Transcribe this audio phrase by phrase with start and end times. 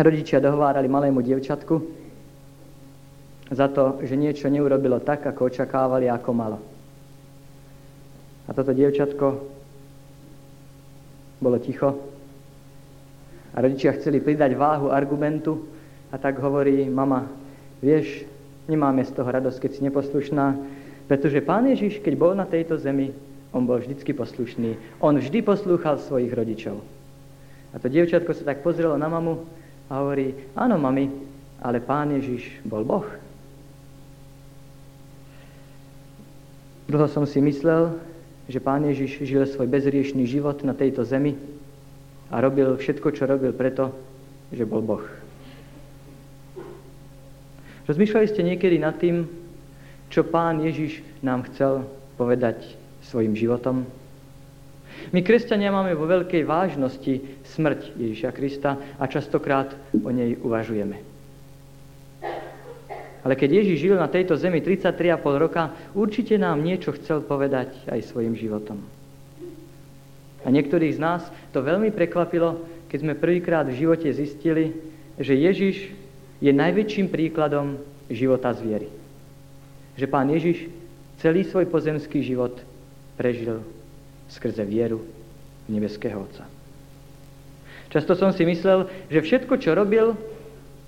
[0.00, 1.74] rodičia dohovárali malému dievčatku
[3.52, 6.58] za to, že niečo neurobilo tak, ako očakávali, ako malo.
[8.48, 9.26] A toto dievčatko
[11.42, 12.12] bolo ticho
[13.52, 15.68] a rodičia chceli pridať váhu argumentu
[16.08, 17.28] a tak hovorí mama,
[17.84, 18.24] vieš,
[18.68, 20.56] nemáme z toho radosť, keď si neposlušná,
[21.04, 23.12] pretože Pán Ježiš, keď bol na tejto zemi,
[23.52, 24.80] on bol vždycky poslušný.
[25.04, 26.80] On vždy poslúchal svojich rodičov.
[27.72, 29.44] A to dievčatko sa tak pozrelo na mamu
[29.92, 31.12] a hovorí, áno, mami,
[31.60, 33.04] ale Pán Ježiš bol Boh.
[36.88, 38.00] Dlho som si myslel,
[38.48, 41.36] že Pán Ježiš žil svoj bezriešný život na tejto zemi
[42.32, 43.92] a robil všetko, čo robil preto,
[44.48, 45.04] že bol Boh.
[47.84, 49.28] Rozmýšľali ste niekedy nad tým,
[50.08, 51.84] čo Pán Ježiš nám chcel
[52.16, 52.64] povedať
[53.04, 53.84] svojim životom?
[55.10, 61.02] My, kresťania, máme vo veľkej vážnosti smrť Ježiša Krista a častokrát o nej uvažujeme.
[63.22, 68.06] Ale keď Ježiš žil na tejto zemi 33,5 roka, určite nám niečo chcel povedať aj
[68.10, 68.82] svojim životom.
[70.42, 71.22] A niektorých z nás
[71.54, 74.74] to veľmi prekvapilo, keď sme prvýkrát v živote zistili,
[75.18, 75.94] že Ježiš
[76.42, 77.78] je najväčším príkladom
[78.10, 78.90] života zviery.
[79.94, 80.66] Že pán Ježiš
[81.22, 82.58] celý svoj pozemský život
[83.14, 83.62] prežil
[84.32, 85.04] skrze vieru
[85.68, 86.48] v nebeského Otca.
[87.92, 90.16] Často som si myslel, že všetko, čo robil,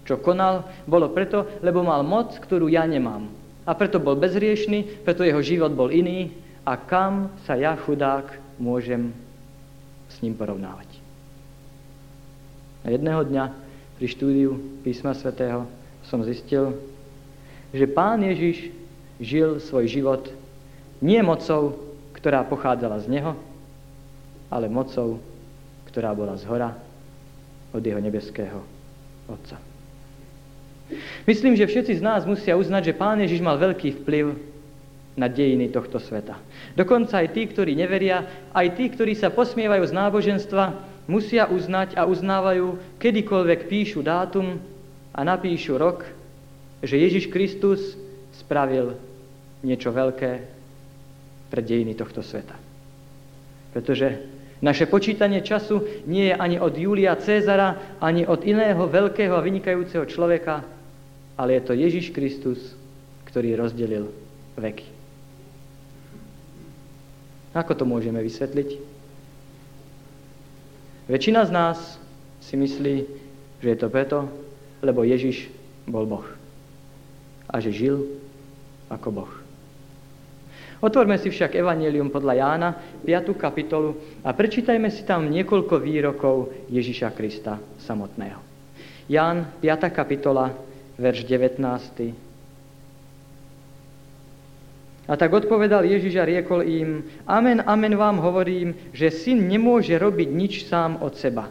[0.09, 3.28] čo konal, bolo preto, lebo mal moc, ktorú ja nemám.
[3.69, 6.33] A preto bol bezriešný, preto jeho život bol iný
[6.64, 9.12] a kam sa ja, chudák, môžem
[10.08, 10.89] s ním porovnávať.
[12.84, 13.45] A jedného dňa
[14.01, 15.69] pri štúdiu písma svätého
[16.08, 16.77] som zistil,
[17.73, 18.73] že pán Ježiš
[19.20, 20.23] žil svoj život
[21.05, 21.83] nie mocou,
[22.25, 23.36] ktorá pochádzala z neho,
[24.48, 25.20] ale mocou,
[25.92, 26.72] ktorá bola z hora
[27.69, 28.64] od jeho nebeského
[29.28, 29.61] Otca.
[31.28, 34.41] Myslím, že všetci z nás musia uznať, že Pán Ježiš mal veľký vplyv
[35.20, 36.40] na dejiny tohto sveta.
[36.73, 40.64] Dokonca aj tí, ktorí neveria, aj tí, ktorí sa posmievajú z náboženstva,
[41.05, 44.64] musia uznať a uznávajú, kedykoľvek píšu dátum
[45.12, 46.08] a napíšu rok,
[46.80, 48.01] že Ježiš Kristus
[48.33, 48.96] spravil
[49.61, 50.54] niečo veľké
[51.52, 52.56] pre dejiny tohto sveta.
[53.74, 54.22] Pretože
[54.64, 60.08] naše počítanie času nie je ani od Julia Cezara, ani od iného veľkého a vynikajúceho
[60.08, 60.64] človeka,
[61.36, 62.58] ale je to Ježiš Kristus,
[63.28, 64.08] ktorý rozdelil
[64.56, 64.88] veky.
[67.52, 68.94] Ako to môžeme vysvetliť?
[71.12, 71.78] Väčšina z nás
[72.40, 72.94] si myslí,
[73.61, 74.24] že je to preto,
[74.80, 75.52] lebo Ježiš
[75.84, 76.24] bol Boh.
[77.52, 78.08] A že žil
[78.88, 79.43] ako Boh.
[80.84, 82.77] Otvorme si však Evangelium podľa Jána,
[83.08, 83.33] 5.
[83.40, 88.36] kapitolu a prečítajme si tam niekoľko výrokov Ježiša Krista samotného.
[89.08, 89.89] Ján, 5.
[89.89, 90.52] kapitola,
[91.00, 91.56] verš 19.
[95.08, 100.28] A tak odpovedal Ježiš a riekol im, amen, amen vám hovorím, že syn nemôže robiť
[100.28, 101.48] nič sám od seba.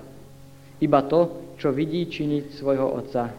[0.78, 3.34] Iba to, čo vidí činiť svojho otca.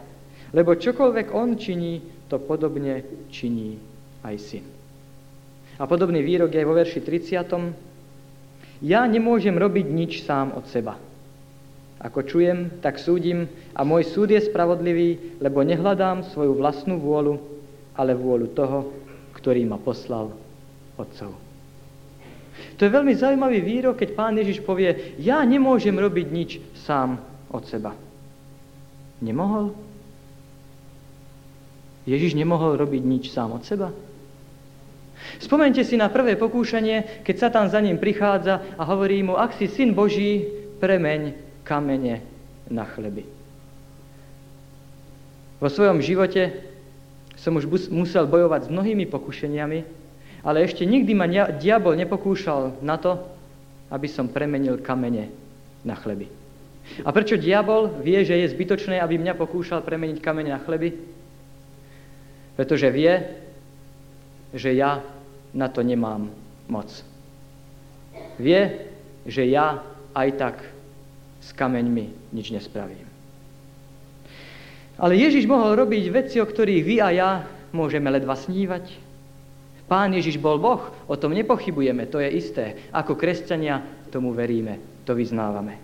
[0.51, 2.99] Lebo čokoľvek on činí, to podobne
[3.31, 3.79] činí
[4.27, 4.74] aj syn.
[5.75, 8.83] A podobný výrok je aj vo verši 30.
[8.83, 10.95] Ja nemôžem robiť nič sám od seba.
[11.99, 17.39] Ako čujem, tak súdim a môj súd je spravodlivý, lebo nehľadám svoju vlastnú vôľu,
[17.95, 18.91] ale vôľu toho,
[19.39, 20.31] ktorý ma poslal
[20.95, 21.35] Otcov.
[22.79, 26.51] To je veľmi zaujímavý výrok, keď pán Ježiš povie, ja nemôžem robiť nič
[26.87, 27.19] sám
[27.51, 27.95] od seba.
[29.19, 29.75] Nemohol?
[32.05, 33.91] Ježiš nemohol robiť nič sám od seba?
[35.41, 39.67] Spomente si na prvé pokúšanie, keď Satan za ním prichádza a hovorí mu, ak si
[39.67, 40.45] syn Boží,
[40.79, 41.33] premeň
[41.65, 42.21] kamene
[42.69, 43.25] na chleby.
[45.59, 46.51] Vo svojom živote
[47.39, 49.79] som už musel bojovať s mnohými pokušeniami,
[50.45, 51.25] ale ešte nikdy ma
[51.57, 53.17] diabol nepokúšal na to,
[53.89, 55.29] aby som premenil kamene
[55.85, 56.29] na chleby.
[57.01, 60.93] A prečo diabol vie, že je zbytočné, aby mňa pokúšal premeniť kamene na chleby?
[62.53, 63.13] Pretože vie,
[64.53, 65.01] že ja
[65.55, 66.27] na to nemám
[66.67, 66.91] moc.
[68.35, 68.91] Vie,
[69.23, 69.79] že ja
[70.11, 70.55] aj tak
[71.39, 73.07] s kameňmi nič nespravím.
[74.95, 77.29] Ale Ježiš mohol robiť veci, o ktorých vy a ja
[77.75, 79.03] môžeme ledva snívať.
[79.85, 82.65] Pán Ježiš bol Boh, o tom nepochybujeme, to je isté.
[82.89, 85.77] Ako kresťania tomu veríme, to vyznávame.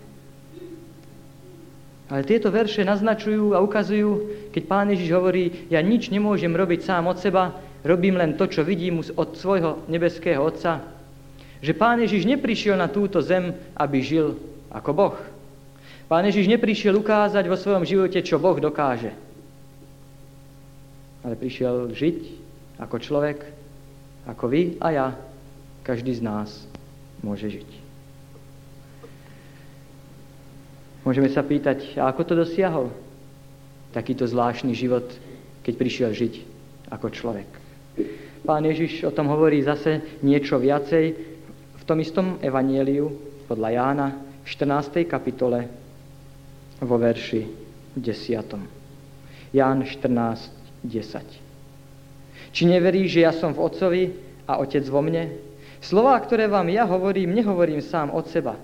[2.12, 4.10] Ale tieto verše naznačujú a ukazujú,
[4.52, 8.62] keď pán Ježiš hovorí, ja nič nemôžem robiť sám od seba, robím len to, čo
[8.62, 10.82] vidím od svojho nebeského Otca.
[11.62, 14.34] Že pán Ježiš neprišiel na túto zem, aby žil
[14.70, 15.16] ako Boh.
[16.10, 19.14] Pán Ježiš neprišiel ukázať vo svojom živote, čo Boh dokáže.
[21.22, 22.18] Ale prišiel žiť
[22.82, 23.38] ako človek,
[24.26, 25.06] ako vy a ja,
[25.86, 26.66] každý z nás
[27.22, 27.70] môže žiť.
[31.02, 32.86] Môžeme sa pýtať, a ako to dosiahol?
[33.90, 35.06] Takýto zvláštny život,
[35.62, 36.34] keď prišiel žiť
[36.90, 37.61] ako človek.
[38.42, 41.04] Pán Ježiš o tom hovorí zase niečo viacej
[41.78, 43.12] v tom istom evanieliu
[43.46, 44.08] podľa Jána
[44.42, 45.06] v 14.
[45.06, 45.70] kapitole
[46.82, 47.46] vo verši
[47.94, 49.54] 10.
[49.54, 50.50] Ján 14,
[50.82, 52.52] 10.
[52.52, 54.04] Či neverí, že ja som v Otcovi
[54.48, 55.32] a Otec vo mne?
[55.82, 58.56] Slová, ktoré vám ja hovorím, nehovorím sám od seba,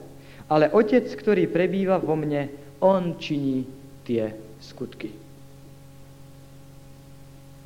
[0.48, 2.48] ale Otec, ktorý prebýva vo mne,
[2.80, 3.66] On činí
[4.06, 4.32] tie
[4.62, 5.10] skutky.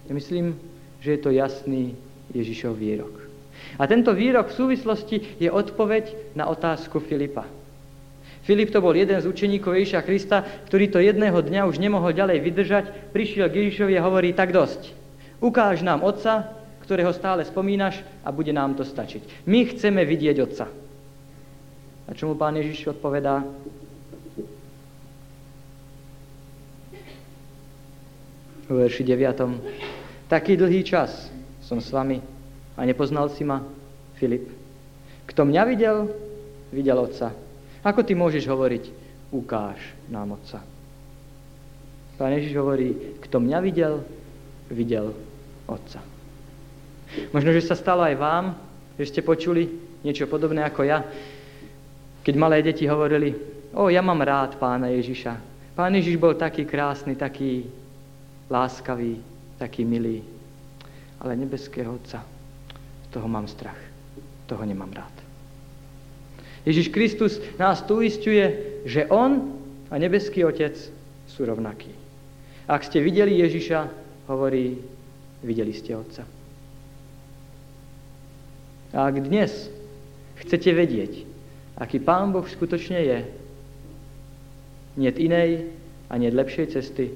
[0.08, 0.56] Ja myslím,
[1.02, 1.98] že je to jasný
[2.30, 3.10] Ježišov výrok.
[3.76, 7.44] A tento výrok v súvislosti je odpoveď na otázku Filipa.
[8.42, 12.38] Filip to bol jeden z učeníkov Ježiša Krista, ktorý to jedného dňa už nemohol ďalej
[12.42, 12.84] vydržať,
[13.14, 14.90] prišiel k Ježišovi a hovorí, tak dosť.
[15.38, 16.50] Ukáž nám Otca,
[16.82, 19.46] ktorého stále spomínaš a bude nám to stačiť.
[19.46, 20.66] My chceme vidieť Otca.
[22.06, 23.46] A čo mu pán Ježiš odpovedá?
[28.66, 29.91] V verši 9.
[30.32, 31.28] Taký dlhý čas
[31.60, 32.24] som s vami
[32.72, 33.60] a nepoznal si ma,
[34.16, 34.48] Filip.
[35.28, 36.08] Kto mňa videl,
[36.72, 37.36] videl Otca.
[37.84, 38.84] Ako ty môžeš hovoriť,
[39.28, 39.76] ukáž
[40.08, 40.64] nám Otca?
[42.16, 44.00] Pán Ježiš hovorí, kto mňa videl,
[44.72, 45.12] videl
[45.68, 46.00] Otca.
[47.36, 48.56] Možno, že sa stalo aj vám,
[48.96, 49.68] že ste počuli
[50.00, 51.04] niečo podobné ako ja,
[52.24, 53.36] keď malé deti hovorili,
[53.76, 55.36] o, ja mám rád pána Ježiša.
[55.76, 57.68] Pán Ježiš bol taký krásny, taký
[58.48, 59.31] láskavý,
[59.62, 60.26] taký milý.
[61.22, 62.26] Ale nebeského Otca,
[63.14, 63.78] toho mám strach.
[64.50, 65.14] Toho nemám rád.
[66.66, 68.42] Ježiš Kristus nás tu istuje,
[68.82, 69.54] že On
[69.86, 70.74] a nebeský Otec
[71.30, 71.94] sú rovnakí.
[72.66, 73.86] Ak ste videli Ježiša,
[74.26, 74.78] hovorí,
[75.46, 76.26] videli ste Otca.
[78.92, 79.70] A ak dnes
[80.42, 81.26] chcete vedieť,
[81.78, 83.18] aký Pán Boh skutočne je,
[84.98, 85.72] nie inej
[86.12, 87.14] a nie lepšej cesty,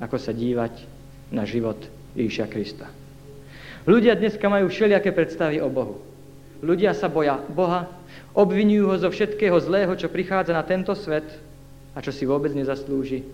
[0.00, 0.97] ako sa dívať
[1.32, 1.78] na život
[2.16, 2.86] Ježiša Krista.
[3.88, 6.00] Ľudia dneska majú všelijaké predstavy o Bohu.
[6.60, 7.86] Ľudia sa boja Boha,
[8.38, 11.26] Obvinujú ho zo všetkého zlého, čo prichádza na tento svet
[11.90, 13.26] a čo si vôbec nezaslúži.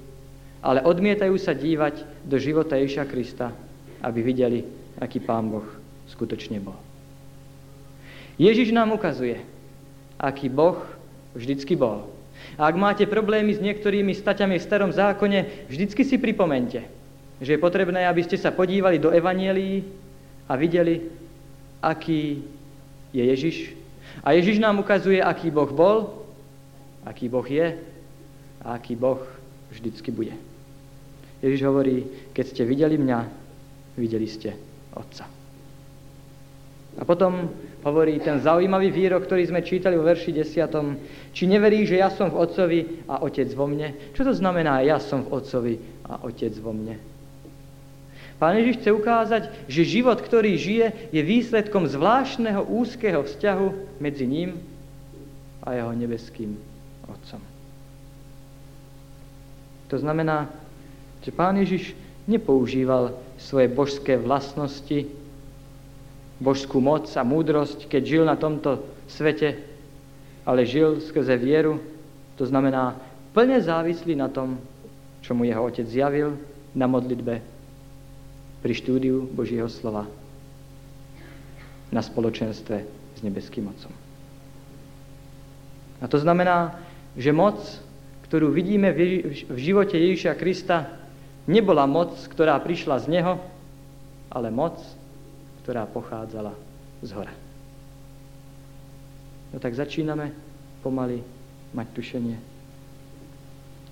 [0.65, 3.53] Ale odmietajú sa dívať do života Ježiša Krista,
[4.01, 4.65] aby videli,
[4.97, 5.67] aký Pán Boh
[6.09, 6.79] skutočne bol.
[8.41, 9.45] Ježiš nám ukazuje,
[10.17, 10.81] aký Boh
[11.37, 12.09] vždycky bol.
[12.57, 16.81] A ak máte problémy s niektorými staťami v starom zákone, vždycky si pripomente,
[17.43, 19.83] že je potrebné, aby ste sa podívali do Evanielii
[20.47, 21.03] a videli,
[21.83, 22.43] aký
[23.11, 23.57] je Ježiš
[24.23, 26.27] a Ježiš nám ukazuje, aký Boh bol,
[27.03, 27.75] aký Boh je
[28.63, 29.19] a aký Boh
[29.73, 30.37] vždycky bude.
[31.43, 33.19] Ježiš hovorí, keď ste videli mňa,
[33.99, 34.55] videli ste
[34.95, 35.27] Otca.
[36.95, 37.51] A potom
[37.83, 41.35] hovorí ten zaujímavý výrok, ktorý sme čítali vo verši 10.
[41.35, 44.15] Či neverí, že ja som v Otcovi a Otec vo mne?
[44.15, 45.75] Čo to znamená, ja som v Otcovi
[46.07, 47.14] a Otec vo mne?
[48.45, 49.43] Pán Ježiš chce ukázať,
[49.73, 54.61] že život, ktorý žije, je výsledkom zvláštneho úzkeho vzťahu medzi ním
[55.65, 56.53] a jeho nebeským
[57.09, 57.41] Otcom.
[59.89, 60.53] To znamená,
[61.25, 61.97] že Pán Ježiš
[62.29, 65.09] nepoužíval svoje božské vlastnosti,
[66.37, 69.57] božskú moc a múdrosť, keď žil na tomto svete,
[70.45, 71.81] ale žil skrze vieru,
[72.37, 72.93] to znamená
[73.33, 74.61] plne závislý na tom,
[75.25, 76.37] čo mu jeho otec zjavil
[76.77, 77.54] na modlitbe
[78.65, 80.09] pri štúdiu Božieho slova
[81.93, 82.77] na spoločenstve
[83.13, 83.93] s nebeským Otcom.
[86.01, 86.81] A to znamená,
[87.13, 87.61] že moc,
[88.25, 88.89] ktorú vidíme
[89.53, 90.97] v živote Ježiša Krista,
[91.45, 93.37] nebola moc, ktorá prišla z Neho,
[94.33, 94.81] ale moc,
[95.61, 96.57] ktorá pochádzala
[97.05, 97.37] z hora.
[99.53, 100.33] No tak začíname
[100.81, 101.21] pomaly
[101.77, 102.37] mať tušenie.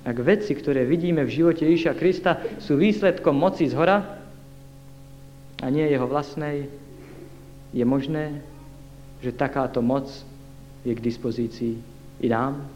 [0.03, 4.22] Ak veci, ktoré vidíme v živote Ježiša Krista, sú výsledkom moci z hora,
[5.63, 6.67] a nie jeho vlastnej,
[7.71, 8.43] je možné,
[9.23, 10.11] že takáto moc
[10.83, 11.79] je k dispozícii
[12.21, 12.67] i nám?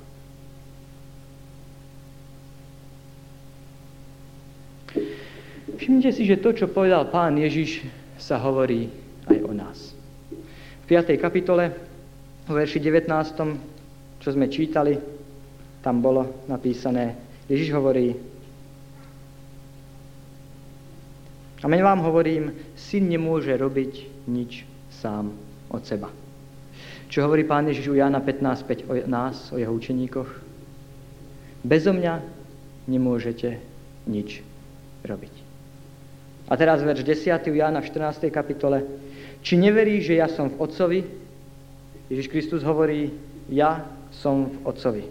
[5.77, 7.85] Všimnite si, že to, čo povedal pán Ježiš,
[8.17, 8.89] sa hovorí
[9.29, 9.79] aj o nás.
[10.83, 11.19] V 5.
[11.19, 11.75] kapitole,
[12.47, 13.11] v verši 19,
[14.23, 14.97] čo sme čítali,
[15.83, 17.19] tam bolo napísané,
[17.51, 18.15] Ježiš hovorí,
[21.63, 23.93] A my vám hovorím, syn nemôže robiť
[24.29, 25.33] nič sám
[25.73, 26.13] od seba.
[27.09, 30.31] Čo hovorí pán Ježiš u Jána 15.5 o nás, o jeho učeníkoch?
[31.65, 32.21] Bezo mňa
[32.91, 33.63] nemôžete
[34.05, 34.43] nič
[35.07, 35.35] robiť.
[36.47, 37.27] A teraz verš 10.
[37.51, 38.31] Jána v 14.
[38.31, 38.87] kapitole.
[39.43, 41.01] Či neverí, že ja som v Otcovi?
[42.07, 43.11] Ježiš Kristus hovorí,
[43.51, 43.83] ja
[44.15, 45.05] som v Otcovi.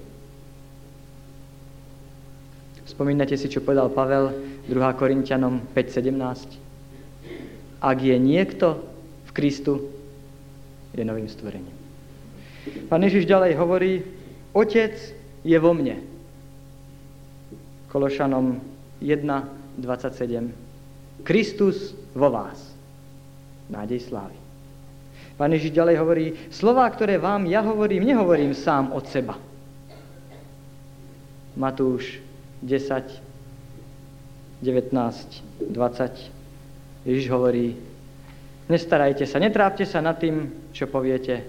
[2.96, 4.32] Spomínate si, čo povedal Pavel
[4.72, 4.80] 2.
[4.96, 7.84] Korintianom 5.17?
[7.84, 8.80] Ak je niekto
[9.28, 9.92] v Kristu,
[10.96, 11.76] je novým stvorením.
[12.88, 14.00] Pán Ježiš ďalej hovorí,
[14.56, 14.96] Otec
[15.44, 16.00] je vo mne.
[17.92, 18.64] Kološanom
[19.04, 20.56] 1.27.
[21.28, 22.64] Kristus vo vás.
[23.68, 24.40] Nádej slávy.
[25.36, 29.36] Pán Ježiš ďalej hovorí, slová, ktoré vám ja hovorím, nehovorím sám od seba.
[31.60, 32.24] Matúš
[32.64, 33.22] 10,
[34.62, 36.32] 19, 20.
[37.06, 37.76] Ježiš hovorí,
[38.72, 41.44] nestarajte sa, netrápte sa nad tým, čo poviete,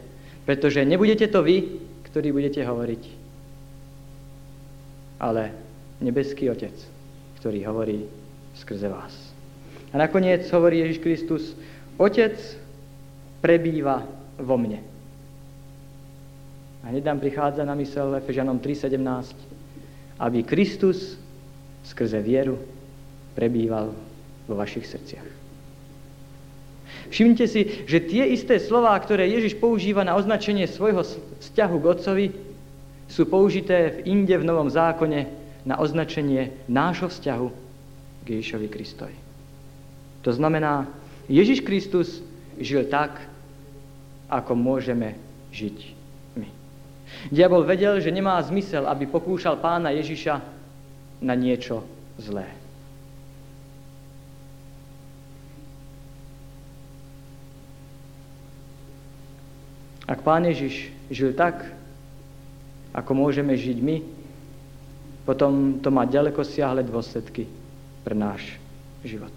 [0.45, 1.81] pretože nebudete to vy,
[2.13, 3.03] ktorí budete hovoriť,
[5.21, 5.53] ale
[6.01, 6.77] nebeský Otec,
[7.41, 8.05] ktorý hovorí
[8.57, 9.13] skrze vás.
[9.93, 11.45] A nakoniec hovorí Ježiš Kristus,
[11.97, 12.37] Otec
[13.41, 14.05] prebýva
[14.37, 14.85] vo mne.
[16.85, 19.56] A hneď nám prichádza na mysel Efežanom 3.17,
[20.17, 21.21] aby Kristus
[21.85, 22.59] skrze vieru
[23.37, 23.93] prebýval
[24.49, 25.29] vo vašich srdciach.
[27.11, 31.07] Všimnite si, že tie isté slová, ktoré Ježiš používa na označenie svojho
[31.43, 32.27] vzťahu k Otcovi,
[33.07, 35.31] sú použité v inde v Novom zákone
[35.63, 37.49] na označenie nášho vzťahu
[38.23, 39.17] k Ježišovi Kristovi.
[40.27, 40.91] To znamená,
[41.31, 42.19] Ježiš Kristus
[42.59, 43.15] žil tak,
[44.27, 45.15] ako môžeme
[45.55, 45.96] žiť.
[47.31, 50.43] Diabol vedel, že nemá zmysel, aby pokúšal pána Ježiša
[51.23, 51.83] na niečo
[52.19, 52.47] zlé.
[60.07, 61.67] Ak pán Ježiš žil tak,
[62.95, 63.97] ako môžeme žiť my,
[65.27, 67.51] potom to má ďaleko siahle dôsledky
[68.07, 68.55] pre náš
[69.03, 69.35] život.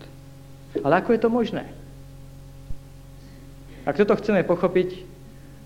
[0.85, 1.65] Ale ako je to možné?
[3.89, 5.01] Ak toto chceme pochopiť,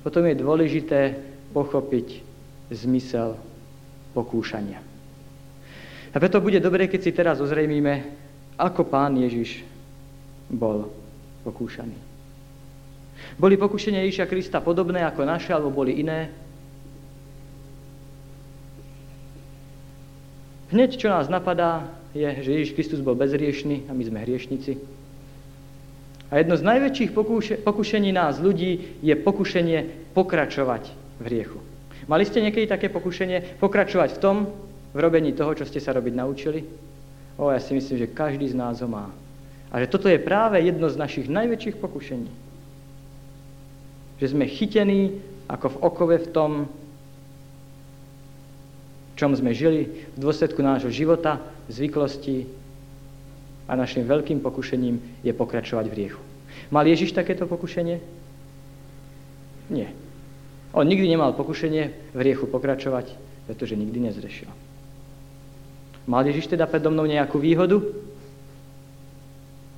[0.07, 1.19] potom je dôležité
[1.53, 2.25] pochopiť
[2.73, 3.37] zmysel
[4.17, 4.81] pokúšania.
[6.13, 8.05] A preto bude dobré, keď si teraz ozrejmíme,
[8.57, 9.65] ako pán Ježiš
[10.49, 10.89] bol
[11.41, 11.97] pokúšaný.
[13.37, 16.29] Boli pokušenia Ježiša Krista podobné ako naše, alebo boli iné?
[20.69, 24.77] Hneď, čo nás napadá, je, že Ježiš Kristus bol bezriešný a my sme hriešnici.
[26.29, 27.13] A jedno z najväčších
[27.61, 31.59] pokušení nás ľudí je pokušenie pokračovať v hriechu.
[32.07, 34.37] Mali ste niekedy také pokušenie pokračovať v tom,
[34.93, 36.61] v robení toho, čo ste sa robiť naučili?
[37.39, 39.09] O, ja si myslím, že každý z nás ho má.
[39.73, 42.29] A že toto je práve jedno z našich najväčších pokušení.
[44.21, 45.17] Že sme chytení
[45.49, 46.51] ako v okove v tom,
[49.17, 52.45] čom sme žili v dôsledku nášho života, zvyklostí,
[53.67, 56.21] a našim veľkým pokušením je pokračovať v hriechu.
[56.67, 57.97] Mal Ježiš takéto pokušenie?
[59.71, 59.89] Nie.
[60.73, 63.13] On nikdy nemal pokušenie v hriechu pokračovať,
[63.45, 64.49] pretože nikdy nezrešil.
[66.09, 67.79] Mal Ježiš teda predo mnou nejakú výhodu?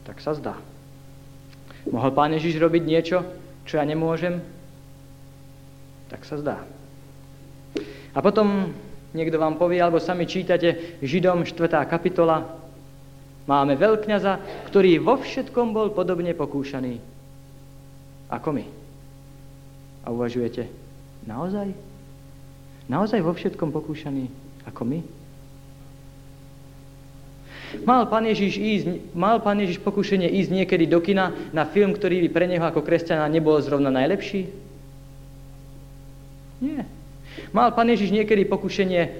[0.07, 0.55] Tak sa zdá.
[1.85, 3.21] Mohol Pán Ježiš robiť niečo,
[3.67, 4.41] čo ja nemôžem?
[6.09, 6.57] Tak sa zdá.
[8.15, 8.71] A potom
[9.11, 11.85] niekto vám povie, alebo sami čítate Židom 4.
[11.85, 12.65] kapitola,
[13.45, 16.97] Máme veľkňaza, ktorý vo všetkom bol podobne pokúšaný
[18.33, 18.65] ako my.
[20.01, 20.65] A uvažujete,
[21.25, 21.73] naozaj?
[22.85, 24.29] Naozaj vo všetkom pokúšaný
[24.69, 24.99] ako my?
[27.83, 32.23] Mal pán, Ježiš ísť, mal pán Ježiš pokušenie ísť niekedy do kina na film, ktorý
[32.23, 34.47] by pre neho ako kresťana nebol zrovna najlepší?
[36.63, 36.87] Nie.
[37.51, 39.11] Mal pán Ježiš niekedy pokušenie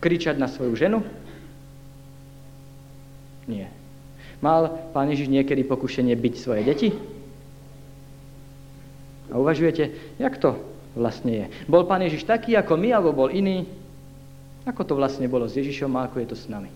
[0.00, 1.04] kričať na svoju ženu?
[3.44, 3.68] Nie.
[4.40, 6.88] Mal pán Ježiš niekedy pokušenie byť svoje deti?
[9.28, 11.46] A uvažujete, jak to vlastne je?
[11.70, 13.66] Bol pán Ježiš taký ako my, alebo bol iný?
[14.66, 16.70] Ako to vlastne bolo s Ježišom a ako je to s nami?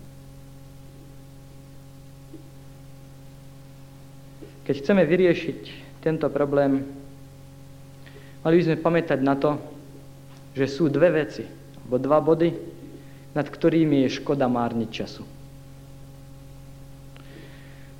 [4.65, 5.59] Keď chceme vyriešiť
[6.01, 6.81] tento problém,
[8.41, 9.61] mali by sme pamätať na to,
[10.57, 11.45] že sú dve veci,
[11.85, 12.49] alebo dva body,
[13.35, 15.23] nad ktorými je škoda márniť času.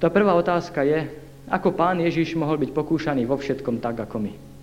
[0.02, 1.06] Tá prvá otázka je,
[1.46, 4.55] ako pán Ježiš mohol byť pokúšaný vo všetkom tak, ako my.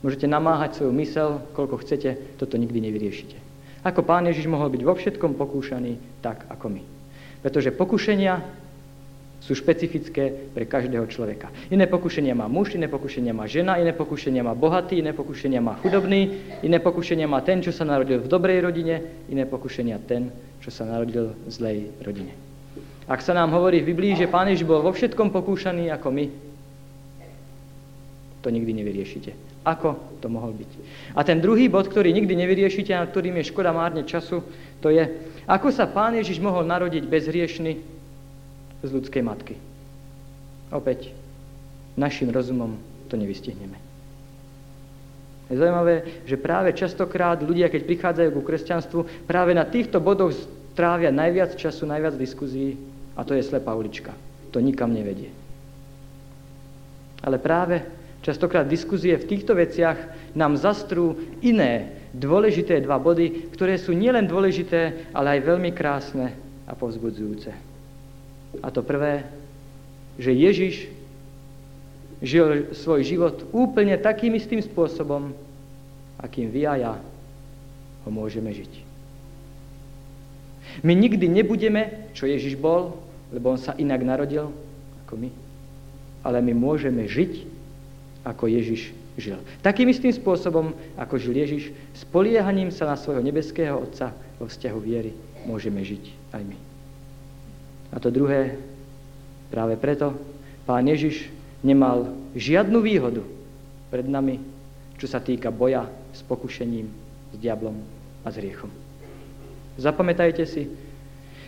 [0.00, 3.36] Môžete namáhať svoju mysel, koľko chcete, toto nikdy nevyriešite.
[3.84, 6.82] Ako pán Ježiš mohol byť vo všetkom pokúšaný tak, ako my.
[7.40, 8.40] Pretože pokušenia
[9.40, 11.48] sú špecifické pre každého človeka.
[11.72, 15.80] Iné pokušenia má muž, iné pokušenia má žena, iné pokušenia má bohatý, iné pokušenia má
[15.80, 19.00] chudobný, iné pokušenia má ten, čo sa narodil v dobrej rodine,
[19.32, 20.28] iné pokušenia ten,
[20.60, 22.36] čo sa narodil v zlej rodine.
[23.08, 26.24] Ak sa nám hovorí v Biblii, že Pán Ježiš bol vo všetkom pokúšaný ako my,
[28.40, 29.32] to nikdy nevyriešite.
[29.68, 30.70] Ako to mohol byť?
[31.12, 34.40] A ten druhý bod, ktorý nikdy nevyriešite a ktorým je škoda márne času,
[34.80, 35.04] to je,
[35.44, 37.72] ako sa Pán Ježiš mohol narodiť bezhriešný
[38.80, 39.60] z ľudskej matky.
[40.72, 41.12] Opäť,
[42.00, 42.80] našim rozumom
[43.12, 43.76] to nevystihneme.
[45.50, 50.32] Je zaujímavé, že práve častokrát ľudia, keď prichádzajú ku kresťanstvu, práve na týchto bodoch
[50.78, 52.78] trávia najviac času, najviac diskuzí
[53.18, 54.14] a to je slepá ulička.
[54.54, 55.34] To nikam nevedie.
[57.20, 57.82] Ale práve
[58.20, 65.12] častokrát diskuzie v týchto veciach nám zastrú iné dôležité dva body, ktoré sú nielen dôležité,
[65.14, 66.34] ale aj veľmi krásne
[66.66, 67.50] a povzbudzujúce.
[68.60, 69.26] A to prvé,
[70.18, 70.90] že Ježiš
[72.20, 75.32] žil svoj život úplne takým istým spôsobom,
[76.20, 76.94] akým vy a ja
[78.04, 78.72] ho môžeme žiť.
[80.84, 83.00] My nikdy nebudeme, čo Ježiš bol,
[83.32, 84.52] lebo on sa inak narodil
[85.06, 85.30] ako my,
[86.26, 87.49] ale my môžeme žiť,
[88.24, 89.38] ako Ježiš žil.
[89.64, 94.78] Takým istým spôsobom, ako žil Ježiš, s poliehaním sa na svojho nebeského Otca vo vzťahu
[94.80, 95.12] viery
[95.44, 96.58] môžeme žiť aj my.
[97.90, 98.60] A to druhé,
[99.50, 100.14] práve preto
[100.68, 101.26] pán Ježiš
[101.64, 103.24] nemal žiadnu výhodu
[103.90, 104.38] pred nami,
[105.00, 106.86] čo sa týka boja s pokušením,
[107.32, 107.76] s diablom
[108.22, 108.70] a s riechom.
[109.80, 110.68] Zapamätajte si,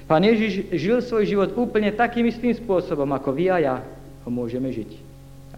[0.08, 3.76] pán Ježiš žil svoj život úplne takým istým spôsobom, ako vy a ja
[4.24, 5.11] ho môžeme žiť.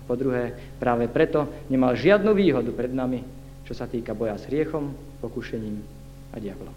[0.05, 3.25] Po druhé, práve preto nemal žiadnu výhodu pred nami,
[3.65, 4.93] čo sa týka boja s riechom,
[5.25, 5.81] pokušením
[6.33, 6.77] a diablom.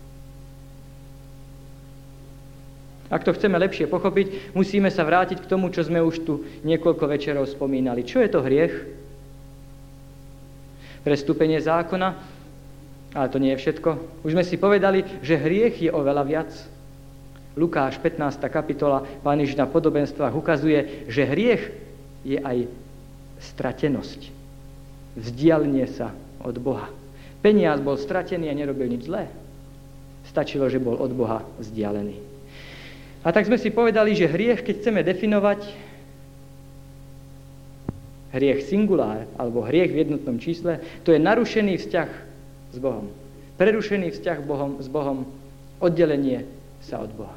[3.07, 7.07] Ak to chceme lepšie pochopiť, musíme sa vrátiť k tomu, čo sme už tu niekoľko
[7.07, 8.03] večerov spomínali.
[8.03, 8.75] Čo je to hriech?
[11.07, 12.09] Prestúpenie zákona,
[13.15, 13.89] ale to nie je všetko.
[14.27, 16.51] Už sme si povedali, že hriech je oveľa viac.
[17.55, 18.43] Lukáš 15.
[18.51, 21.63] kapitola, Pán Ježiš na podobenstvách ukazuje, že hriech
[22.27, 22.67] je aj
[23.41, 24.33] stratenosť.
[25.17, 26.89] Vzdialenie sa od Boha.
[27.41, 29.29] Peniaz bol stratený a nerobil nič zlé.
[30.29, 32.19] Stačilo, že bol od Boha vzdialený.
[33.25, 35.61] A tak sme si povedali, že hriech, keď chceme definovať,
[38.37, 42.09] hriech singulár alebo hriech v jednotnom čísle, to je narušený vzťah
[42.75, 43.09] s Bohom.
[43.57, 45.25] Prerušený vzťah Bohom, s Bohom,
[45.81, 46.45] oddelenie
[46.83, 47.35] sa od Boha.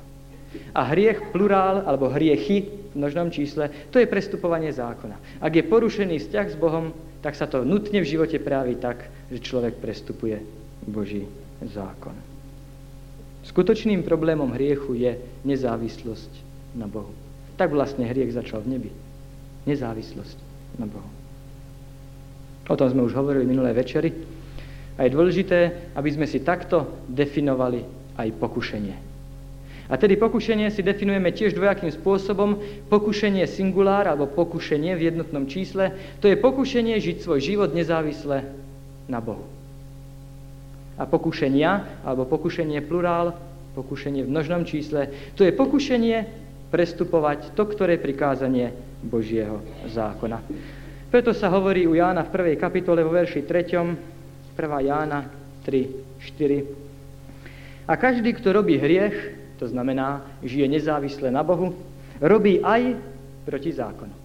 [0.75, 5.41] A hriech plurál alebo hriechy v množnom čísle, to je prestupovanie zákona.
[5.41, 6.91] Ak je porušený vzťah s Bohom,
[7.23, 10.43] tak sa to nutne v živote právi tak, že človek prestupuje
[10.89, 11.29] Boží
[11.63, 12.17] zákon.
[13.45, 16.33] Skutočným problémom hriechu je nezávislosť
[16.77, 17.13] na Bohu.
[17.57, 18.91] Tak vlastne hriech začal v nebi.
[19.69, 20.39] Nezávislosť
[20.81, 21.11] na Bohu.
[22.71, 24.15] O tom sme už hovorili minulé večery.
[24.95, 27.83] A je dôležité, aby sme si takto definovali
[28.15, 29.10] aj pokušenie.
[29.91, 32.63] A tedy pokušenie si definujeme tiež dvojakým spôsobom.
[32.87, 35.91] Pokušenie singulár alebo pokušenie v jednotnom čísle,
[36.23, 38.47] to je pokušenie žiť svoj život nezávisle
[39.11, 39.61] na Bohu
[41.01, 43.33] a pokušenia, alebo pokušenie plurál,
[43.73, 46.29] pokušenie v množnom čísle, to je pokušenie
[46.69, 50.45] prestupovať to, ktoré prikázanie Božieho zákona.
[51.09, 54.55] Preto sa hovorí u Jána v prvej kapitole vo verši 3.
[54.55, 54.61] 1.
[54.61, 55.25] Jána
[55.65, 55.89] 3,
[56.37, 57.89] 4.
[57.89, 61.77] A každý, kto robí hriech, to znamená, žije nezávisle na Bohu,
[62.25, 62.97] robí aj
[63.45, 64.17] proti zákonu.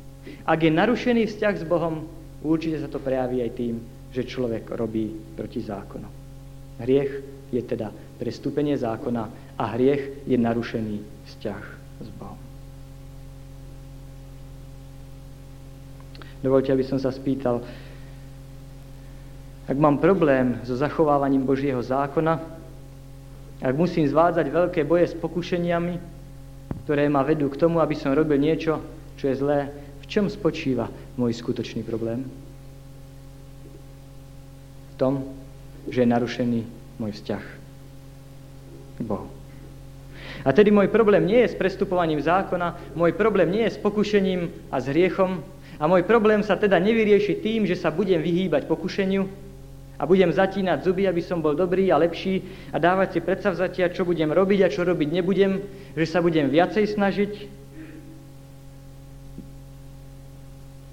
[0.48, 2.08] Ak je narušený vzťah s Bohom,
[2.40, 3.84] určite sa to prejaví aj tým,
[4.16, 6.08] že človek robí proti zákonu.
[6.80, 7.12] Hriech
[7.52, 9.28] je teda prestúpenie zákona
[9.60, 11.64] a hriech je narušený vzťah
[12.00, 12.40] s Bohom.
[16.40, 17.60] Dovolte, aby som sa spýtal,
[19.66, 22.55] ak mám problém so zachovávaním Božieho zákona,
[23.66, 25.98] ak musím zvádzať veľké boje s pokušeniami,
[26.86, 28.78] ktoré ma vedú k tomu, aby som robil niečo,
[29.18, 30.86] čo je zlé, v čom spočíva
[31.18, 32.30] môj skutočný problém?
[34.94, 35.26] V tom,
[35.90, 36.62] že je narušený
[37.02, 37.44] môj vzťah
[38.96, 39.26] k Bohu.
[40.46, 44.70] A tedy môj problém nie je s prestupovaním zákona, môj problém nie je s pokušením
[44.70, 45.42] a s hriechom,
[45.76, 49.28] a môj problém sa teda nevyrieši tým, že sa budem vyhýbať pokušeniu
[49.96, 54.04] a budem zatínať zuby, aby som bol dobrý a lepší a dávať si predsavzatia, čo
[54.04, 55.64] budem robiť a čo robiť nebudem,
[55.96, 57.32] že sa budem viacej snažiť,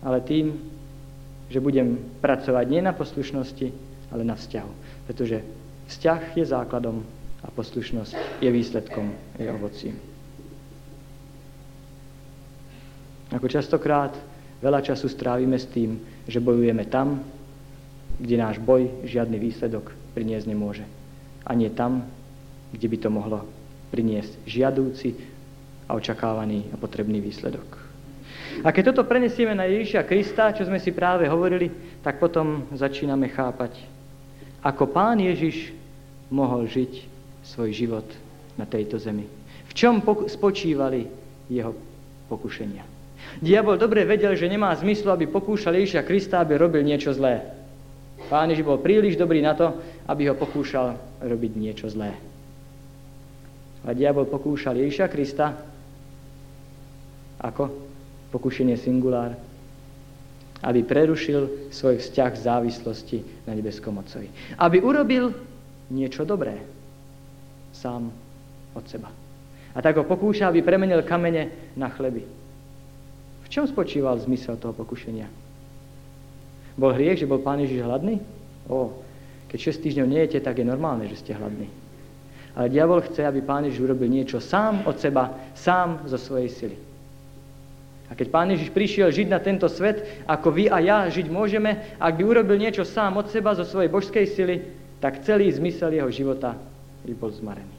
[0.03, 0.55] ale tým,
[1.51, 3.69] že budem pracovať nie na poslušnosti,
[4.11, 4.73] ale na vzťahu.
[5.07, 5.43] Pretože
[5.91, 7.03] vzťah je základom
[7.43, 9.95] a poslušnosť je výsledkom, je ovocím.
[13.33, 14.13] Ako častokrát
[14.61, 17.25] veľa času strávime s tým, že bojujeme tam,
[18.21, 20.85] kde náš boj žiadny výsledok priniesť nemôže.
[21.47, 22.05] A nie tam,
[22.73, 23.39] kde by to mohlo
[23.93, 25.17] priniesť žiadúci
[25.89, 27.93] a očakávaný a potrebný výsledok.
[28.61, 31.73] A keď toto prenesieme na Ježiša Krista, čo sme si práve hovorili,
[32.05, 33.81] tak potom začíname chápať,
[34.61, 35.73] ako pán Ježiš
[36.29, 36.93] mohol žiť
[37.45, 38.09] svoj život
[38.57, 39.25] na tejto zemi.
[39.69, 41.09] V čom spočívali
[41.49, 41.73] jeho
[42.29, 42.85] pokušenia.
[43.41, 47.62] Diabol dobre vedel, že nemá zmyslu, aby pokúšal Ježiša Krista, aby robil niečo zlé.
[48.33, 49.77] Pán Ježiš bol príliš dobrý na to,
[50.09, 52.17] aby ho pokúšal robiť niečo zlé.
[53.85, 55.53] A diabol pokúšal Ježiša Krista
[57.37, 57.69] ako
[58.33, 59.37] pokušenie singulár,
[60.65, 64.33] aby prerušil svoj vzťah závislosti na nebeskom Otcovi.
[64.57, 65.37] Aby urobil
[65.93, 66.57] niečo dobré
[67.77, 68.09] sám
[68.73, 69.13] od seba.
[69.77, 72.25] A tak ho pokúša, aby premenil kamene na chleby.
[73.45, 75.42] V čom spočíval zmysel toho pokušenia?
[76.77, 78.21] Bol hriech, že bol pán Ježiš hladný?
[78.69, 78.93] O,
[79.53, 81.69] keď 6 týždňov nejete, tak je normálne, že ste hladní.
[82.53, 86.77] Ale diabol chce, aby pán Ježiš urobil niečo sám od seba, sám zo svojej sily.
[88.09, 91.97] A keď pán Ježiš prišiel žiť na tento svet, ako vy a ja žiť môžeme,
[91.97, 94.57] ak by urobil niečo sám od seba zo svojej božskej sily,
[95.01, 96.53] tak celý zmysel jeho života
[97.09, 97.77] by bol zmarený.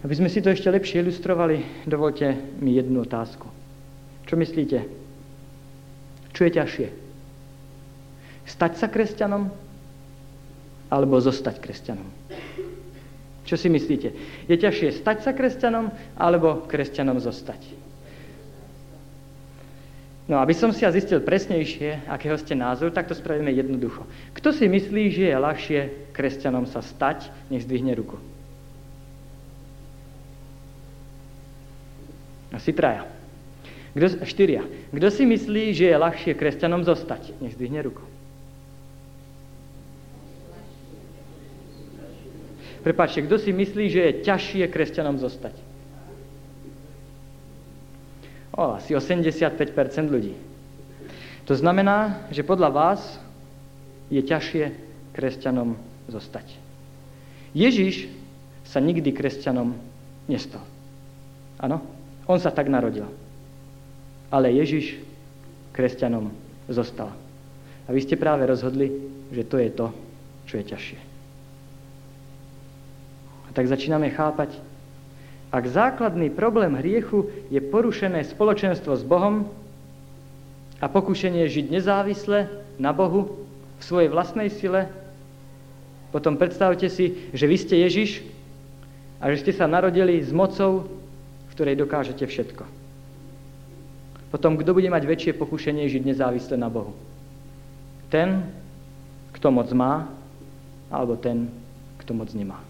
[0.00, 3.59] Aby sme si to ešte lepšie ilustrovali, dovolte mi jednu otázku.
[4.26, 4.88] Čo myslíte?
[6.32, 6.88] Čo je ťažšie?
[8.48, 9.52] Stať sa kresťanom
[10.90, 12.08] alebo zostať kresťanom?
[13.46, 14.14] Čo si myslíte?
[14.46, 17.62] Je ťažšie stať sa kresťanom alebo kresťanom zostať?
[20.30, 24.06] No, aby som si ja zistil presnejšie, akého ste názor, tak to spravíme jednoducho.
[24.30, 25.80] Kto si myslí, že je ľahšie
[26.14, 28.14] kresťanom sa stať, nech zdvihne ruku?
[32.54, 33.19] Asi traja.
[33.90, 34.62] Kdo, štyria.
[34.94, 37.34] Kto si myslí, že je ľahšie kresťanom zostať?
[37.42, 38.02] Nech zdvihne ruku.
[42.80, 45.52] Prepačte, kto si myslí, že je ťažšie kresťanom zostať?
[48.56, 49.58] O, asi 85%
[50.08, 50.34] ľudí.
[51.44, 53.00] To znamená, že podľa vás
[54.08, 54.72] je ťažšie
[55.12, 55.76] kresťanom
[56.08, 56.46] zostať.
[57.52, 58.06] Ježiš
[58.64, 59.74] sa nikdy kresťanom
[60.30, 60.62] nestal.
[61.58, 61.82] Áno?
[62.30, 63.10] On sa tak narodil.
[64.30, 64.98] Ale Ježiš
[65.74, 66.30] kresťanom
[66.70, 67.10] zostal.
[67.86, 68.90] A vy ste práve rozhodli,
[69.34, 69.86] že to je to,
[70.46, 70.98] čo je ťažšie.
[73.46, 74.54] A tak začíname chápať,
[75.50, 79.50] ak základný problém hriechu je porušené spoločenstvo s Bohom
[80.78, 82.46] a pokušenie žiť nezávisle
[82.78, 83.42] na Bohu
[83.78, 84.86] v svojej vlastnej sile,
[86.14, 88.22] potom predstavte si, že vy ste Ježiš
[89.18, 90.86] a že ste sa narodili s mocou
[91.60, 92.79] ktorej dokážete všetko.
[94.30, 96.94] Potom, kto bude mať väčšie pokušenie žiť nezávisle na Bohu?
[98.10, 98.46] Ten,
[99.34, 100.06] kto moc má,
[100.90, 101.50] alebo ten,
[102.02, 102.62] kto moc nemá.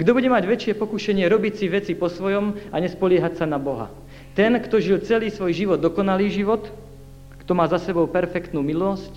[0.00, 3.90] Kto bude mať väčšie pokušenie robiť si veci po svojom a nespoliehať sa na Boha?
[4.32, 6.66] Ten, kto žil celý svoj život, dokonalý život,
[7.44, 9.12] kto má za sebou perfektnú milosť,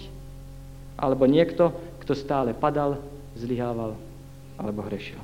[0.98, 1.72] alebo niekto,
[2.04, 3.00] kto stále padal,
[3.38, 3.94] zlyhával
[4.58, 5.22] alebo hrešil.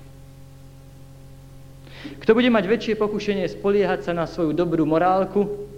[2.22, 5.73] Kto bude mať väčšie pokušenie spoliehať sa na svoju dobrú morálku?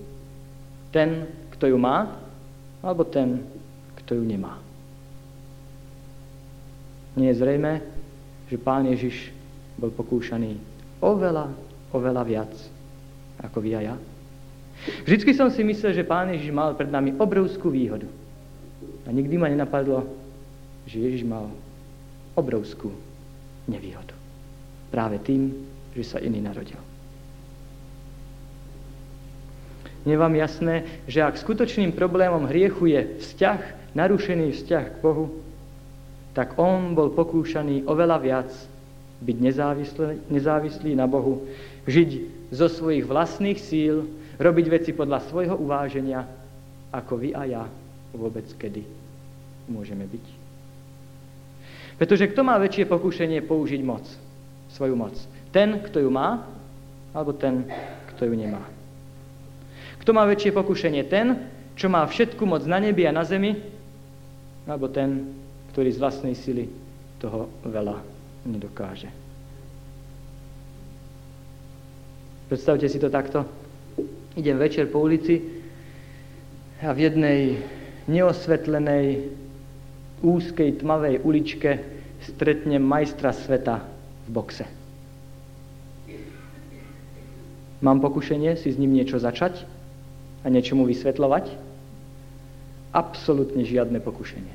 [0.96, 2.08] Ten, kto ju má,
[2.80, 3.44] alebo ten,
[4.00, 4.64] kto ju nemá?
[7.20, 7.84] Nie je zrejme,
[8.48, 9.36] že pán Ježiš
[9.76, 10.56] bol pokúšaný
[11.04, 11.52] oveľa,
[11.92, 12.54] oveľa viac
[13.44, 13.96] ako vy a ja.
[15.04, 18.08] Vždycky som si myslel, že pán Ježiš mal pred nami obrovskú výhodu.
[19.04, 20.08] A nikdy ma nenapadlo,
[20.88, 21.52] že Ježiš mal
[22.40, 22.92] obrovskú
[23.68, 24.16] nevýhodu.
[24.92, 25.52] Práve tým,
[25.92, 26.95] že sa iný narodil.
[30.06, 33.62] Je vám jasné, že ak skutočným problémom hriechu je vzťah,
[33.98, 35.42] narušený vzťah k Bohu,
[36.38, 38.50] tak on bol pokúšaný oveľa viac
[39.24, 41.48] byť nezávislý, nezávislý na Bohu,
[41.90, 42.10] žiť
[42.54, 44.06] zo svojich vlastných síl,
[44.38, 46.28] robiť veci podľa svojho uváženia,
[46.94, 47.64] ako vy a ja
[48.14, 48.84] vôbec kedy
[49.72, 50.26] môžeme byť.
[51.96, 54.04] Pretože kto má väčšie pokušenie použiť moc,
[54.76, 55.16] svoju moc?
[55.56, 56.44] Ten, kto ju má,
[57.16, 57.64] alebo ten,
[58.12, 58.75] kto ju nemá.
[60.06, 61.02] Kto má väčšie pokušenie?
[61.10, 63.58] Ten, čo má všetku moc na nebi a na zemi,
[64.70, 65.34] alebo ten,
[65.74, 66.70] ktorý z vlastnej sily
[67.18, 68.06] toho veľa
[68.46, 69.10] nedokáže.
[72.46, 73.50] Predstavte si to takto.
[74.38, 75.42] Idem večer po ulici
[76.86, 77.40] a v jednej
[78.06, 79.34] neosvetlenej,
[80.22, 81.82] úzkej, tmavej uličke
[82.22, 83.82] stretnem majstra sveta
[84.26, 84.66] v boxe.
[87.82, 89.74] Mám pokušenie si s ním niečo začať
[90.46, 91.50] a niečo mu vysvetľovať?
[92.94, 94.54] Absolutne žiadne pokušenie.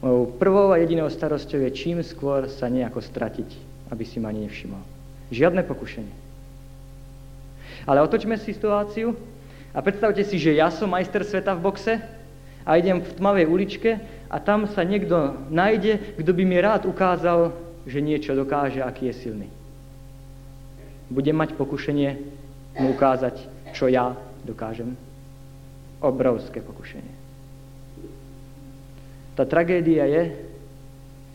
[0.00, 3.50] Mojou prvou a jedinou starosťou je čím skôr sa nejako stratiť,
[3.90, 4.78] aby si ma ani nevšimol.
[5.34, 6.14] Žiadne pokušenie.
[7.90, 9.18] Ale otočme si situáciu
[9.74, 11.94] a predstavte si, že ja som majster sveta v boxe
[12.62, 13.90] a idem v tmavej uličke
[14.30, 17.52] a tam sa niekto nájde, kto by mi rád ukázal,
[17.84, 19.48] že niečo dokáže, aký je silný.
[21.12, 22.16] Budem mať pokušenie
[22.80, 23.36] mu ukázať,
[23.76, 24.94] čo ja dokážem.
[26.04, 27.24] Obrovské pokušenie.
[29.34, 30.22] Tá tragédia je,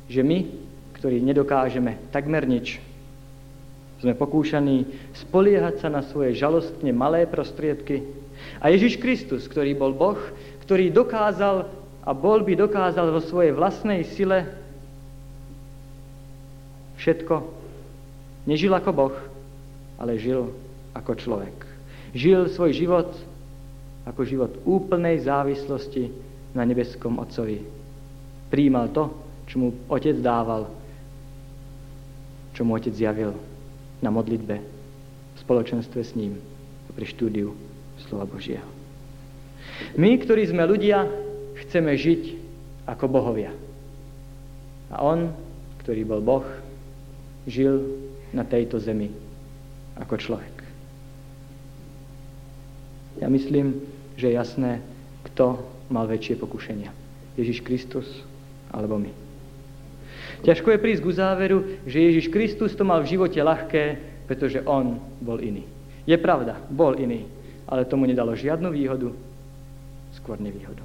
[0.08, 0.48] že my,
[0.96, 2.80] ktorí nedokážeme takmer nič,
[4.00, 8.08] sme pokúšaní spoliehať sa na svoje žalostne malé prostriedky.
[8.64, 10.20] A Ježiš Kristus, ktorý bol Boh,
[10.64, 11.68] ktorý dokázal
[12.08, 14.48] a bol by dokázal vo svojej vlastnej sile
[16.96, 17.44] všetko,
[18.48, 19.16] nežil ako Boh,
[20.00, 20.48] ale žil
[20.96, 21.69] ako človek.
[22.14, 23.10] Žil svoj život
[24.06, 26.10] ako život úplnej závislosti
[26.58, 27.62] na nebeskom Otcovi.
[28.50, 29.14] Príjmal to,
[29.46, 30.66] čo mu Otec dával,
[32.58, 33.38] čo mu Otec zjavil
[34.02, 36.42] na modlitbe, v spoločenstve s ním
[37.00, 37.56] pri štúdiu
[38.10, 38.66] slova Božieho.
[39.96, 41.08] My, ktorí sme ľudia,
[41.64, 42.36] chceme žiť
[42.90, 43.56] ako bohovia.
[44.92, 45.32] A on,
[45.86, 46.44] ktorý bol Boh,
[47.48, 47.80] žil
[48.36, 49.14] na tejto zemi
[49.96, 50.59] ako človek.
[53.20, 53.84] Ja myslím,
[54.16, 54.72] že je jasné,
[55.28, 55.60] kto
[55.92, 56.92] mal väčšie pokušenia.
[57.36, 58.08] Ježiš Kristus
[58.72, 59.12] alebo my.
[60.44, 63.84] Ťažko je prísť k záveru, že Ježiš Kristus to mal v živote ľahké,
[64.28, 65.68] pretože on bol iný.
[66.08, 67.28] Je pravda, bol iný,
[67.68, 69.12] ale tomu nedalo žiadnu výhodu,
[70.16, 70.82] skôr nevýhodu.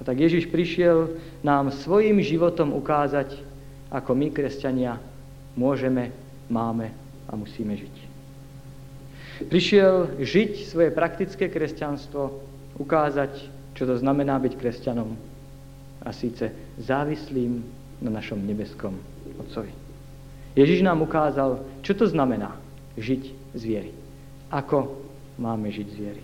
[0.00, 3.36] A tak Ježiš prišiel nám svojim životom ukázať,
[3.92, 4.96] ako my, kresťania,
[5.58, 6.14] môžeme,
[6.48, 6.88] máme
[7.28, 8.09] a musíme žiť.
[9.48, 12.44] Prišiel žiť svoje praktické kresťanstvo,
[12.80, 13.32] ukázať,
[13.76, 15.16] čo to znamená byť kresťanom
[16.00, 16.48] a síce
[16.80, 17.60] závislým
[18.00, 18.96] na našom nebeskom
[19.36, 19.72] Otcovi.
[20.56, 22.56] Ježiš nám ukázal, čo to znamená
[22.96, 23.22] žiť
[23.54, 23.90] z viery.
[24.50, 24.96] Ako
[25.36, 26.22] máme žiť z viery.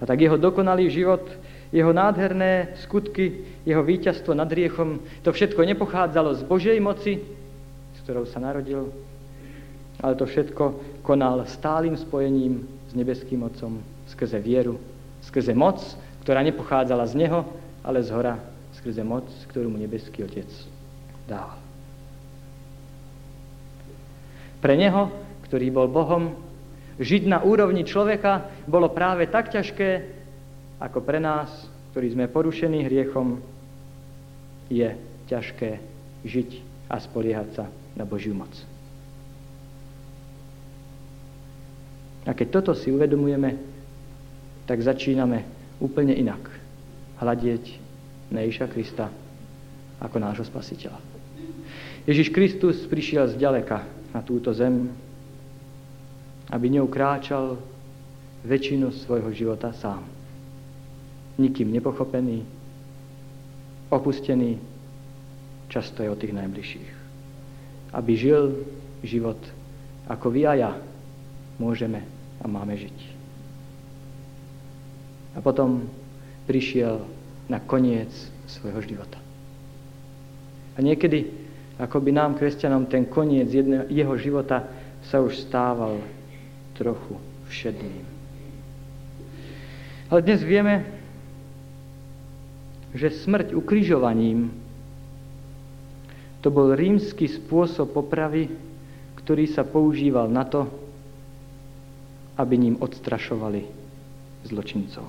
[0.00, 1.22] A tak jeho dokonalý život,
[1.70, 7.22] jeho nádherné skutky, jeho víťazstvo nad riechom, to všetko nepochádzalo z Božej moci,
[7.94, 8.90] s ktorou sa narodil,
[10.00, 14.80] ale to všetko konal stálym spojením s nebeským Otcom skrze vieru,
[15.22, 15.78] skrze moc,
[16.24, 17.44] ktorá nepochádzala z Neho,
[17.84, 18.40] ale z hora
[18.76, 20.48] skrze moc, ktorú mu nebeský Otec
[21.28, 21.52] dal.
[24.60, 25.08] Pre Neho,
[25.48, 26.36] ktorý bol Bohom,
[27.00, 30.20] žiť na úrovni človeka bolo práve tak ťažké,
[30.80, 31.48] ako pre nás,
[31.92, 33.40] ktorí sme porušení hriechom,
[34.68, 34.92] je
[35.28, 35.80] ťažké
[36.24, 36.50] žiť
[36.92, 37.64] a spoliehať sa
[37.96, 38.52] na Božiu moc.
[42.30, 43.58] A keď toto si uvedomujeme,
[44.70, 45.42] tak začíname
[45.82, 46.38] úplne inak
[47.18, 47.74] hľadieť
[48.30, 49.10] na Ježiša Krista
[49.98, 51.02] ako nášho spasiteľa.
[52.06, 53.82] Ježiš Kristus prišiel z ďaleka
[54.14, 54.94] na túto zem,
[56.54, 57.58] aby ňou kráčal
[58.46, 60.06] väčšinu svojho života sám.
[61.34, 62.46] Nikým nepochopený,
[63.90, 64.54] opustený,
[65.66, 66.90] často je od tých najbližších.
[67.90, 68.54] Aby žil
[69.02, 69.42] život,
[70.06, 70.72] ako vy a ja
[71.58, 72.98] môžeme a máme žiť.
[75.36, 75.86] A potom
[76.48, 77.04] prišiel
[77.46, 78.10] na koniec
[78.50, 79.20] svojho života.
[80.74, 81.30] A niekedy,
[81.78, 84.66] ako by nám, kresťanom, ten koniec jedne, jeho života
[85.06, 86.02] sa už stával
[86.74, 88.02] trochu všedným.
[90.10, 90.82] Ale dnes vieme,
[92.90, 94.50] že smrť ukrižovaním
[96.40, 98.48] to bol rímsky spôsob popravy,
[99.20, 100.66] ktorý sa používal na to,
[102.40, 103.68] aby ním odstrašovali
[104.48, 105.04] zločincov.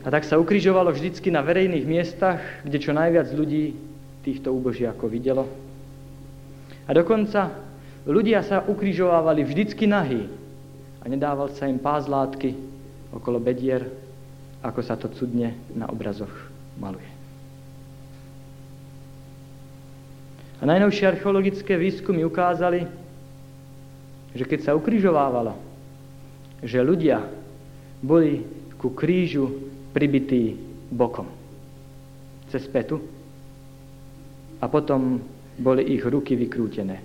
[0.00, 3.76] A tak sa ukrižovalo vždycky na verejných miestach, kde čo najviac ľudí
[4.24, 5.44] týchto úbožiakov videlo.
[6.88, 7.52] A dokonca
[8.08, 10.24] ľudia sa ukrižovávali vždycky nahý
[10.98, 12.56] a nedával sa im pás látky
[13.12, 13.84] okolo bedier,
[14.64, 16.32] ako sa to cudne na obrazoch
[16.80, 17.06] maluje.
[20.58, 22.82] A najnovšie archeologické výskumy ukázali,
[24.34, 25.56] že keď sa ukrižovávalo,
[26.64, 27.22] že ľudia
[28.02, 28.42] boli
[28.78, 30.54] ku krížu pribitý
[30.90, 31.26] bokom
[32.48, 33.02] cez petu
[34.58, 35.20] a potom
[35.58, 37.02] boli ich ruky vykrútené.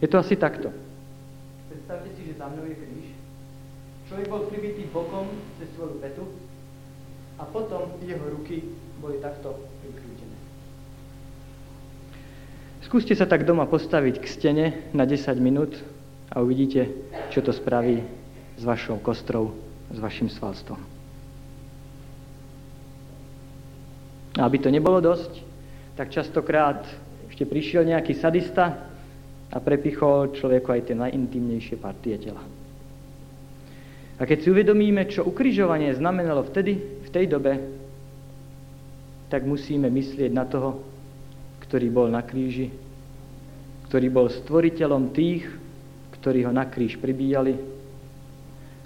[0.00, 0.72] Je to asi takto.
[1.68, 3.08] Predstavte si, že za mnou je kríž.
[4.08, 6.24] Človek bol pribitý bokom cez svoju petu
[7.40, 8.64] a potom jeho ruky
[9.00, 10.36] boli takto vykrútené.
[12.84, 15.78] skúste sa tak doma postaviť k stene na 10 minút
[16.30, 16.86] a uvidíte,
[17.34, 18.02] čo to spraví
[18.54, 19.50] s vašou kostrou,
[19.90, 20.78] s vašim svalstvom.
[24.38, 25.42] A aby to nebolo dosť,
[25.98, 26.86] tak častokrát
[27.26, 28.88] ešte prišiel nejaký sadista
[29.50, 32.40] a prepichol človeku aj tie najintimnejšie partie tela.
[34.20, 37.58] A keď si uvedomíme, čo ukrižovanie znamenalo vtedy, v tej dobe,
[39.32, 40.84] tak musíme myslieť na toho,
[41.66, 42.70] ktorý bol na kríži,
[43.88, 45.48] ktorý bol stvoriteľom tých,
[46.20, 47.56] ktorí ho na kríž pribíjali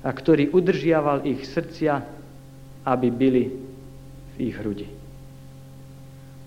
[0.05, 1.99] a ktorý udržiaval ich srdcia,
[2.87, 3.45] aby byli
[4.35, 4.87] v ich hrudi.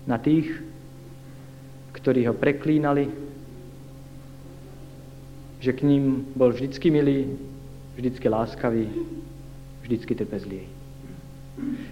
[0.08, 0.48] Na tých,
[1.92, 3.10] ktorí ho preklínali,
[5.58, 7.36] že k ním bol vždycky milý,
[7.98, 8.86] vždycky láskavý,
[9.82, 10.70] vždycky trpezlivý.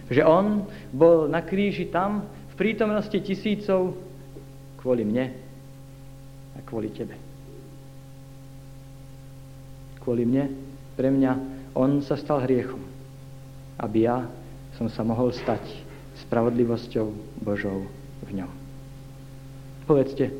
[0.07, 3.99] Že on bol na kríži tam, v prítomnosti tisícov,
[4.79, 5.35] kvôli mne
[6.55, 7.26] a kvôli tebe.
[10.07, 10.55] Kvôli mne,
[10.95, 11.33] pre mňa,
[11.75, 12.79] on sa stal hriechom,
[13.83, 14.23] aby ja
[14.79, 15.67] som sa mohol stať
[16.23, 17.07] spravodlivosťou
[17.43, 17.91] Božou
[18.23, 18.51] v ňom.
[19.91, 20.31] Povedzte,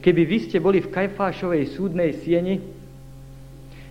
[0.00, 2.64] keby vy ste boli v Kajfášovej súdnej sieni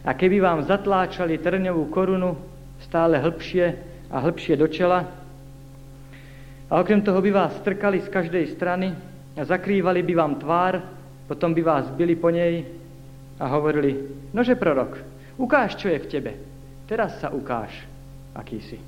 [0.01, 2.33] a keby vám zatláčali trňovú korunu
[2.81, 3.65] stále hĺbšie
[4.09, 5.05] a hĺbšie do čela
[6.65, 8.89] a okrem toho by vás strkali z každej strany
[9.37, 10.81] a zakrývali by vám tvár,
[11.29, 12.65] potom by vás byli po nej
[13.39, 13.99] a hovorili,
[14.31, 14.99] nože prorok,
[15.35, 16.31] ukáž, čo je v tebe.
[16.87, 17.71] Teraz sa ukáž,
[18.31, 18.79] aký si.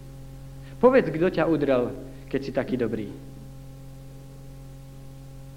[0.78, 1.92] Povedz, kto ťa udrel,
[2.30, 3.10] keď si taký dobrý.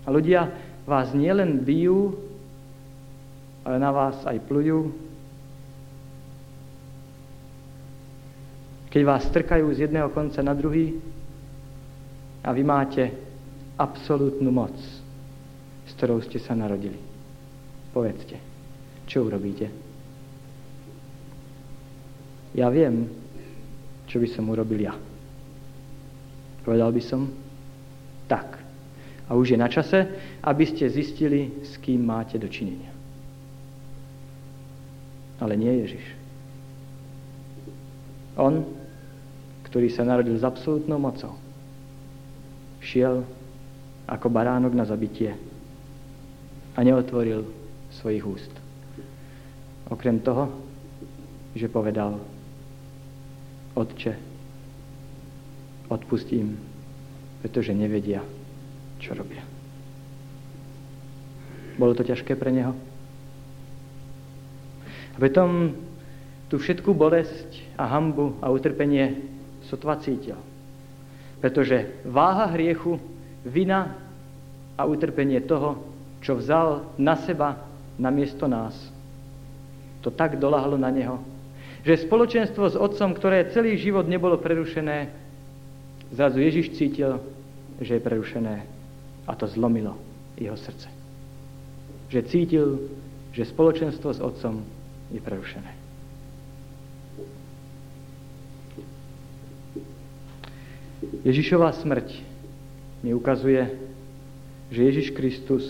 [0.05, 0.48] A ľudia
[0.88, 2.16] vás nielen bijú,
[3.62, 4.90] ale na vás aj plujú.
[8.90, 10.98] Keď vás strkajú z jedného konca na druhý
[12.42, 13.12] a vy máte
[13.79, 14.74] absolútnu moc,
[15.87, 16.98] s ktorou ste sa narodili.
[17.94, 18.49] Povedzte,
[19.11, 19.66] čo urobíte?
[22.55, 23.11] Ja viem,
[24.07, 24.94] čo by som urobil ja.
[26.62, 27.27] Povedal by som,
[28.31, 28.62] tak.
[29.27, 30.07] A už je na čase,
[30.46, 32.90] aby ste zistili, s kým máte dočinenia.
[35.42, 36.07] Ale nie Ježiš.
[38.38, 38.62] On,
[39.66, 41.35] ktorý sa narodil s absolútnou mocou,
[42.83, 43.27] šiel
[44.07, 45.35] ako baránok na zabitie
[46.75, 47.46] a neotvoril
[47.94, 48.69] svojich úst.
[49.90, 50.48] Okrem toho,
[51.53, 52.22] že povedal,
[53.74, 54.14] Otče,
[55.90, 56.55] odpustím,
[57.42, 58.22] pretože nevedia,
[59.03, 59.42] čo robia.
[61.74, 62.74] Bolo to ťažké pre neho?
[65.14, 65.74] A potom
[66.50, 69.22] tú všetkú bolesť a hambu a utrpenie
[69.70, 70.38] sotva cítil.
[71.38, 73.00] Pretože váha hriechu,
[73.46, 73.96] vina
[74.76, 75.79] a utrpenie toho,
[76.20, 77.64] čo vzal na seba
[77.96, 78.76] namiesto nás,
[80.00, 81.20] to tak dolahlo na neho,
[81.84, 85.08] že spoločenstvo s otcom, ktoré celý život nebolo prerušené,
[86.12, 87.20] zrazu Ježiš cítil,
[87.80, 88.56] že je prerušené
[89.24, 89.96] a to zlomilo
[90.36, 90.88] jeho srdce.
[92.12, 92.66] Že cítil,
[93.30, 94.66] že spoločenstvo s Otcom
[95.14, 95.72] je prerušené.
[101.24, 102.20] Ježišová smrť
[103.00, 103.62] mi ukazuje,
[104.68, 105.64] že Ježiš Kristus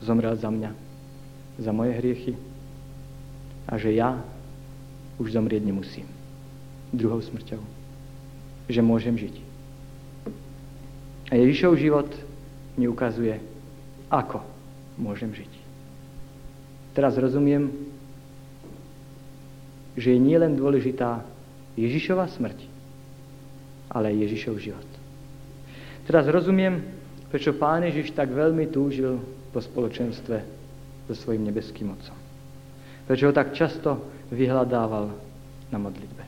[0.00, 0.70] zomrel za mňa,
[1.60, 2.32] za moje hriechy
[3.68, 4.18] a že ja
[5.18, 6.08] už zomrieť nemusím.
[6.92, 7.62] Druhou smrťou.
[8.68, 9.34] Že môžem žiť.
[11.32, 12.10] A Ježišov život
[12.76, 13.40] mi ukazuje,
[14.12, 14.44] ako
[15.00, 15.52] môžem žiť.
[16.92, 17.72] Teraz rozumiem,
[19.96, 21.24] že je nielen dôležitá
[21.76, 22.68] Ježišova smrť,
[23.88, 24.88] ale aj Ježišov život.
[26.04, 26.84] Teraz rozumiem,
[27.32, 29.16] prečo Pán Ježiš tak veľmi túžil
[29.52, 30.36] po spoločenstve
[31.08, 32.21] so svojim nebeským Otcom.
[33.06, 33.98] Prečo ho tak často
[34.30, 35.10] vyhľadával
[35.72, 36.24] na modlitbe.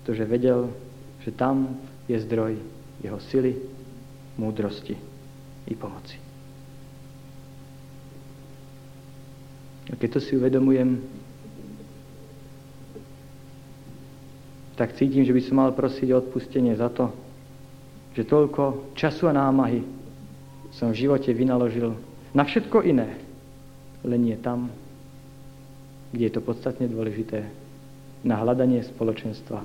[0.00, 0.70] Pretože vedel,
[1.24, 1.76] že tam
[2.08, 2.58] je zdroj
[3.00, 3.56] jeho sily,
[4.36, 4.96] múdrosti
[5.68, 6.16] i pomoci.
[9.90, 11.02] A keď to si uvedomujem,
[14.78, 17.12] tak cítim, že by som mal prosiť o odpustenie za to,
[18.16, 19.84] že toľko času a námahy
[20.72, 21.92] som v živote vynaložil
[22.32, 23.18] na všetko iné,
[24.06, 24.72] len nie tam,
[26.10, 27.46] kde je to podstatne dôležité,
[28.20, 29.64] na hľadanie spoločenstva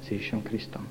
[0.00, 0.86] s Ježišom Kristom.